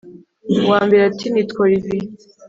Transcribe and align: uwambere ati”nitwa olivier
uwambere 0.63 1.01
ati”nitwa 1.09 1.59
olivier 1.65 2.05